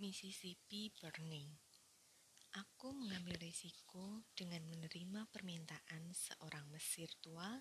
[0.00, 1.52] Mississippi Burning.
[2.56, 7.60] Aku mengambil risiko dengan menerima permintaan seorang Mesir tua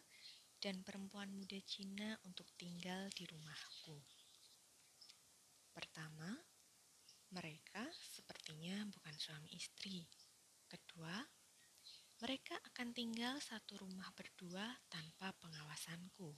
[0.56, 4.00] dan perempuan muda Cina untuk tinggal di rumahku.
[5.76, 6.32] Pertama,
[7.36, 10.08] mereka sepertinya bukan suami istri.
[10.64, 11.20] Kedua,
[12.24, 16.32] mereka akan tinggal satu rumah berdua tanpa pengawasanku.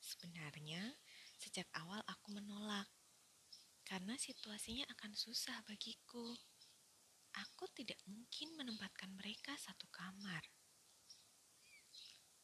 [0.00, 0.96] Sebenarnya,
[1.36, 2.88] sejak awal aku menolak
[3.84, 6.32] karena situasinya akan susah bagiku.
[7.34, 10.42] Aku tidak mungkin menempatkan mereka satu kamar.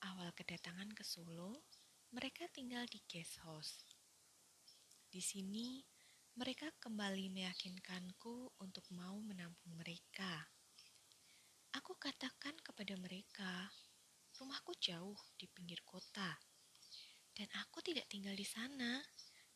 [0.01, 1.65] Awal kedatangan ke Solo,
[2.13, 3.85] mereka tinggal di guest house.
[5.11, 5.83] Di sini,
[6.39, 10.49] mereka kembali meyakinkanku untuk mau menampung mereka.
[11.77, 13.71] Aku katakan kepada mereka,
[14.41, 16.35] rumahku jauh di pinggir kota,
[17.37, 18.99] dan aku tidak tinggal di sana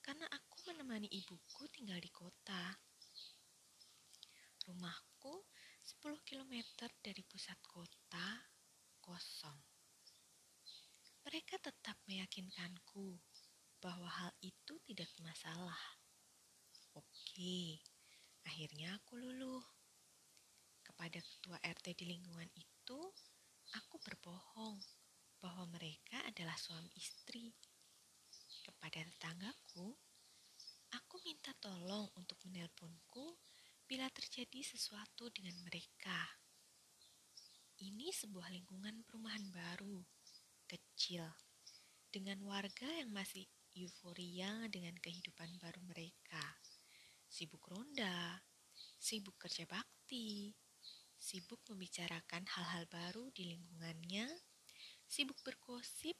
[0.05, 2.77] karena aku menemani ibuku tinggal di kota.
[4.69, 5.33] Rumahku
[5.81, 6.53] 10 km
[7.01, 8.29] dari pusat kota
[9.01, 9.57] kosong.
[11.25, 13.17] Mereka tetap meyakinkanku
[13.81, 15.81] bahwa hal itu tidak masalah.
[16.93, 17.81] Oke,
[18.45, 19.65] akhirnya aku luluh.
[20.85, 23.01] Kepada ketua RT di lingkungan itu,
[23.73, 24.85] aku berbohong
[25.41, 27.57] bahwa mereka adalah suami istri.
[28.65, 29.93] Kepada tetanggaku,
[30.97, 33.37] aku minta tolong untuk menelponku
[33.85, 36.17] bila terjadi sesuatu dengan mereka.
[37.85, 40.01] Ini sebuah lingkungan perumahan baru,
[40.65, 41.29] kecil,
[42.09, 43.45] dengan warga yang masih
[43.77, 46.41] euforia dengan kehidupan baru mereka.
[47.29, 48.41] Sibuk ronda,
[48.97, 50.57] sibuk kerja bakti,
[51.21, 54.25] sibuk membicarakan hal-hal baru di lingkungannya,
[55.05, 56.17] sibuk bergosip,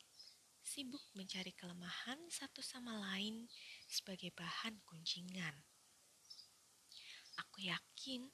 [0.65, 3.45] sibuk mencari kelemahan satu sama lain
[3.85, 5.53] sebagai bahan kuncingan.
[7.37, 8.33] Aku yakin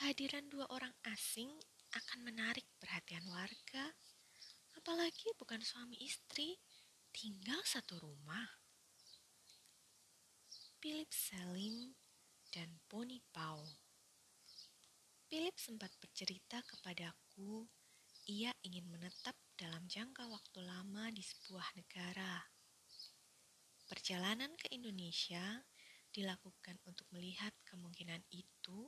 [0.00, 1.52] kehadiran dua orang asing
[1.92, 3.92] akan menarik perhatian warga,
[4.80, 6.56] apalagi bukan suami istri
[7.12, 8.48] tinggal satu rumah.
[10.80, 11.92] Philip Salim
[12.48, 13.60] dan Pony Pau.
[15.28, 17.68] Philip sempat bercerita kepadaku
[18.24, 22.46] ia ingin menetap dalam jangka waktu lama di sebuah negara.
[23.90, 25.66] Perjalanan ke Indonesia
[26.14, 28.86] dilakukan untuk melihat kemungkinan itu,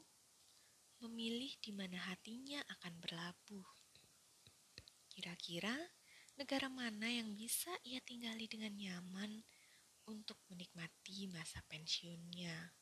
[1.02, 3.66] memilih di mana hatinya akan berlabuh.
[5.10, 5.74] Kira-kira
[6.38, 9.42] negara mana yang bisa ia tinggali dengan nyaman
[10.06, 12.78] untuk menikmati masa pensiunnya?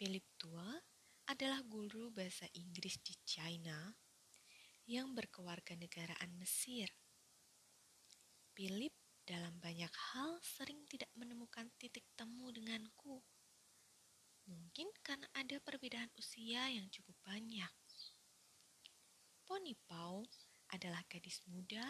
[0.00, 0.80] Philip tua
[1.28, 3.92] adalah guru bahasa Inggris di China
[4.86, 6.90] yang berkewarganegaraan Mesir.
[8.52, 13.22] Philip dalam banyak hal sering tidak menemukan titik temu denganku.
[14.50, 17.70] Mungkin karena ada perbedaan usia yang cukup banyak.
[19.46, 20.26] Pony Pau
[20.74, 21.84] adalah gadis muda,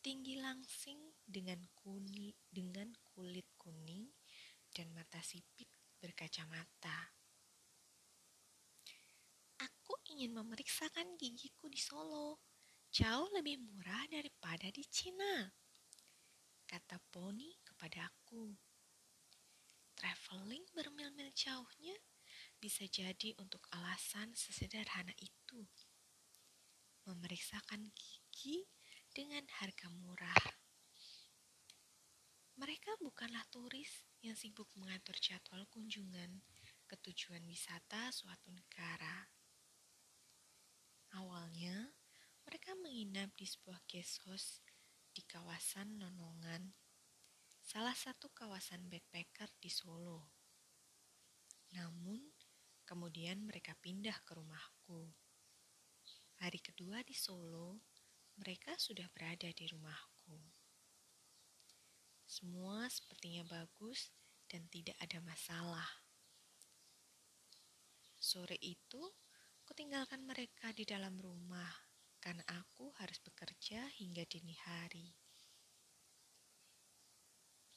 [0.00, 4.08] tinggi langsing dengan kuni, dengan kulit kuning
[4.72, 5.68] dan mata sipit
[6.00, 7.17] berkacamata.
[10.08, 12.40] Aku ingin memeriksakan gigiku di Solo.
[12.88, 15.44] Jauh lebih murah daripada di Cina
[16.64, 18.56] kata Pony kepadaku.
[19.92, 21.92] Traveling bermil-mil jauhnya
[22.56, 25.68] bisa jadi untuk alasan sesederhana itu.
[27.04, 28.64] Memeriksakan gigi
[29.12, 30.40] dengan harga murah.
[32.56, 36.40] Mereka bukanlah turis yang sibuk mengatur jadwal kunjungan
[36.88, 39.28] ke tujuan wisata suatu negara.
[41.16, 41.96] Awalnya,
[42.44, 44.60] mereka menginap di sebuah guest house
[45.16, 46.76] di kawasan Nonongan,
[47.64, 50.28] salah satu kawasan backpacker di Solo.
[51.72, 52.20] Namun,
[52.84, 55.08] kemudian mereka pindah ke rumahku.
[56.40, 57.80] Hari kedua di Solo,
[58.38, 60.38] mereka sudah berada di rumahku.
[62.28, 64.12] Semua sepertinya bagus
[64.46, 65.88] dan tidak ada masalah.
[68.16, 69.00] Sore itu,
[69.68, 71.68] kutinggalkan mereka di dalam rumah
[72.24, 75.12] karena aku harus bekerja hingga dini hari.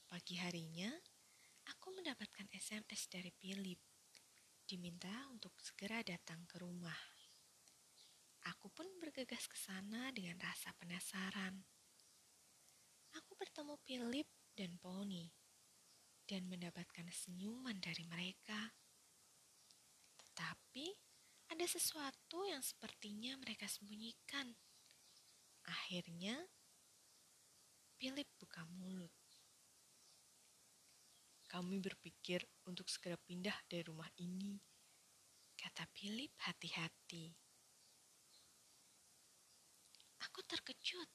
[0.08, 0.88] Pagi harinya,
[1.68, 3.76] aku mendapatkan SMS dari Philip,
[4.64, 6.96] diminta untuk segera datang ke rumah.
[8.56, 11.60] Aku pun bergegas ke sana dengan rasa penasaran.
[13.20, 15.28] Aku bertemu Philip dan Pony
[16.24, 18.72] dan mendapatkan senyuman dari mereka.
[20.16, 21.11] Tetapi
[21.52, 24.56] ada sesuatu yang sepertinya mereka sembunyikan.
[25.68, 26.40] Akhirnya,
[28.00, 29.12] Philip buka mulut.
[31.52, 34.56] kami berpikir untuk segera pindah dari rumah ini.
[35.60, 37.28] Kata Philip hati-hati.
[40.24, 41.12] Aku terkejut.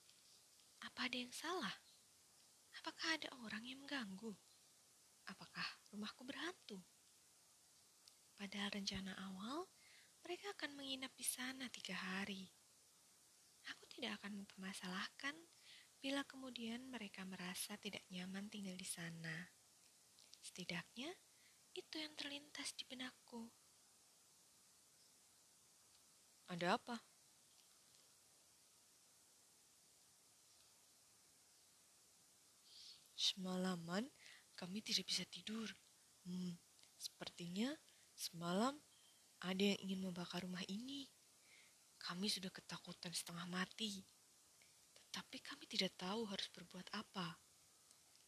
[0.84, 1.72] Apa ada yang salah?
[2.76, 4.36] Apakah ada orang yang mengganggu?
[5.24, 6.84] Apakah rumahku berhantu?
[8.36, 9.64] Pada rencana awal,
[10.26, 12.50] mereka akan menginap di sana tiga hari.
[13.70, 15.38] Aku tidak akan mempermasalahkan
[16.02, 19.54] bila kemudian mereka merasa tidak nyaman tinggal di sana.
[20.42, 21.14] Setidaknya,
[21.78, 23.46] itu yang terlintas di benakku.
[26.50, 26.98] Ada apa?
[33.14, 34.10] Semalaman
[34.58, 35.70] kami tidak bisa tidur.
[36.26, 36.58] Hmm,
[36.98, 37.70] sepertinya
[38.18, 38.74] semalam
[39.44, 41.08] ada yang ingin membakar rumah ini.
[42.00, 44.00] Kami sudah ketakutan setengah mati.
[44.94, 47.36] Tetapi kami tidak tahu harus berbuat apa.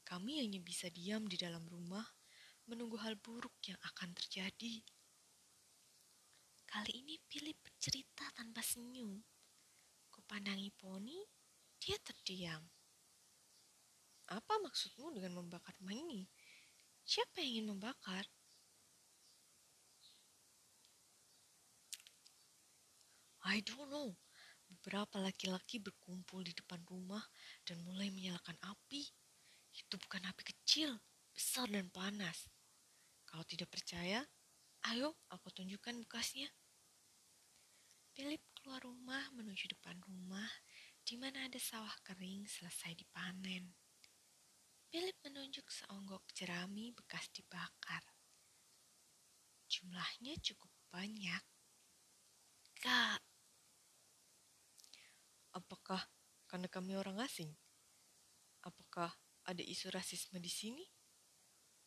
[0.05, 2.05] Kami hanya bisa diam di dalam rumah
[2.69, 4.85] menunggu hal buruk yang akan terjadi.
[6.69, 9.17] Kali ini Philip bercerita tanpa senyum.
[10.13, 11.17] Kupandangi Poni,
[11.81, 12.61] dia terdiam.
[14.29, 16.29] Apa maksudmu dengan membakar rumah ini?
[17.09, 18.29] Siapa yang ingin membakar?
[23.49, 24.13] I don't know.
[24.69, 27.25] Beberapa laki-laki berkumpul di depan rumah
[27.65, 29.01] dan mulai menyalakan api.
[29.73, 30.93] Itu bukan api kecil,
[31.33, 32.45] besar dan panas.
[33.25, 34.21] Kalau tidak percaya,
[34.93, 36.53] ayo aku tunjukkan bekasnya.
[38.13, 40.51] Philip keluar rumah menuju depan rumah
[41.01, 43.73] di mana ada sawah kering selesai dipanen.
[44.93, 48.05] Philip menunjuk seonggok jerami bekas dibakar.
[49.73, 51.45] Jumlahnya cukup banyak.
[52.81, 53.28] Kak,
[55.89, 56.05] apakah
[56.45, 57.49] karena kami orang asing?
[58.61, 59.09] Apakah
[59.49, 60.85] ada isu rasisme di sini?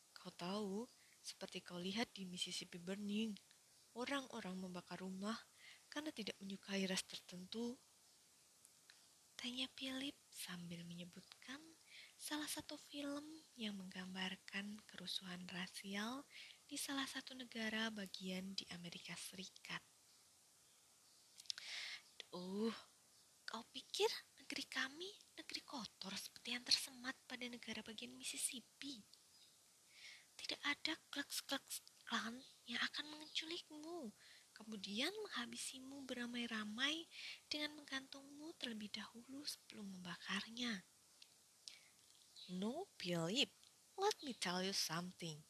[0.09, 0.89] Kau tahu,
[1.21, 3.37] seperti kau lihat di Mississippi Burning,
[3.93, 5.37] orang-orang membakar rumah
[5.85, 7.77] karena tidak menyukai ras tertentu.
[9.37, 11.61] Tanya Philip sambil menyebutkan
[12.17, 16.25] salah satu film yang menggambarkan kerusuhan rasial
[16.65, 19.85] di salah satu negara bagian di Amerika Serikat.
[22.33, 22.73] Uh,
[23.51, 24.07] kau pikir
[24.39, 29.03] negeri kami negeri kotor seperti yang tersemat pada negara bagian Mississippi?
[30.41, 34.09] tidak ada kleks-kleks klan yang akan menculikmu,
[34.57, 37.05] kemudian menghabisimu beramai-ramai
[37.45, 40.81] dengan menggantungmu terlebih dahulu sebelum membakarnya.
[42.57, 43.53] No, Philip,
[44.01, 45.45] let me tell you something.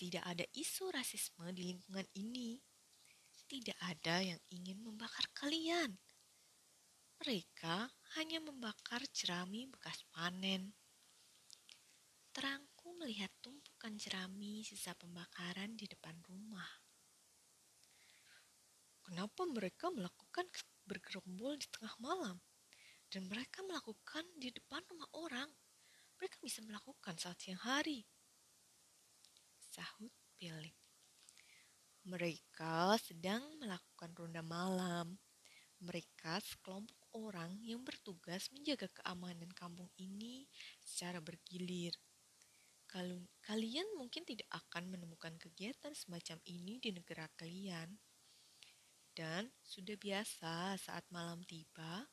[0.00, 2.58] Tidak ada isu rasisme di lingkungan ini.
[3.48, 6.00] Tidak ada yang ingin membakar kalian.
[7.22, 10.74] Mereka hanya membakar jerami bekas panen.
[12.30, 12.68] Terang
[12.98, 16.66] melihat tumpukan jerami sisa pembakaran di depan rumah.
[19.06, 20.44] Kenapa mereka melakukan
[20.84, 22.36] bergerombol di tengah malam?
[23.08, 25.48] Dan mereka melakukan di depan rumah orang.
[26.18, 28.04] Mereka bisa melakukan saat siang hari.
[29.62, 30.74] Sahut Philip.
[32.04, 35.16] Mereka sedang melakukan ronda malam.
[35.80, 40.48] Mereka sekelompok orang yang bertugas menjaga keamanan kampung ini
[40.80, 41.96] secara bergilir
[43.44, 48.00] kalian mungkin tidak akan menemukan kegiatan semacam ini di negara kalian.
[49.12, 52.06] Dan sudah biasa saat malam tiba,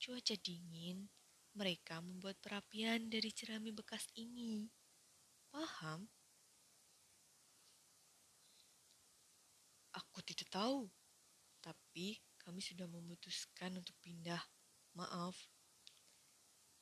[0.00, 1.10] cuaca dingin,
[1.52, 4.70] mereka membuat perapian dari jerami bekas ini.
[5.52, 6.08] Paham?
[9.92, 10.88] Aku tidak tahu,
[11.60, 14.42] tapi kami sudah memutuskan untuk pindah.
[14.98, 15.48] Maaf.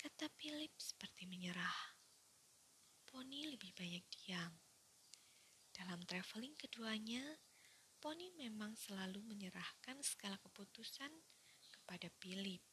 [0.00, 2.00] Kata Philip seperti menyerah.
[3.04, 4.56] Pony lebih banyak diam.
[5.70, 7.22] Dalam traveling keduanya,
[8.00, 11.12] Pony memang selalu menyerahkan segala keputusan
[11.68, 12.64] kepada Philip.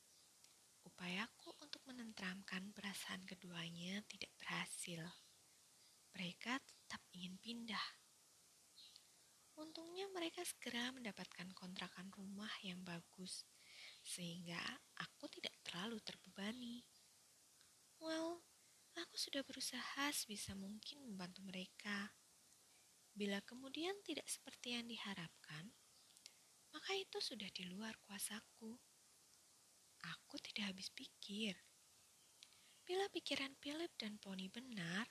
[0.88, 5.04] Upayaku untuk menenteramkan perasaan keduanya tidak berhasil.
[6.16, 8.07] Mereka tetap ingin pindah.
[9.58, 13.44] Untungnya mereka segera mendapatkan kontrakan rumah yang bagus,
[14.06, 14.62] sehingga
[15.02, 16.86] aku tidak terlalu terbebani.
[17.98, 18.46] Well,
[18.98, 22.18] Aku sudah berusaha sebisa mungkin membantu mereka.
[23.14, 25.70] Bila kemudian tidak seperti yang diharapkan,
[26.74, 28.74] maka itu sudah di luar kuasaku.
[30.02, 31.54] Aku tidak habis pikir.
[32.90, 35.06] Bila pikiran Philip dan Pony benar,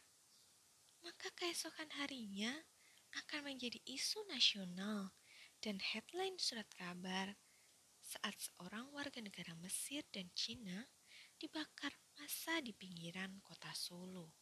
[1.06, 2.58] maka keesokan harinya
[3.24, 5.16] akan menjadi isu nasional
[5.64, 7.32] dan headline surat kabar
[8.04, 10.84] saat seorang warga negara Mesir dan Cina
[11.40, 14.36] dibakar masa di pinggiran kota Solo.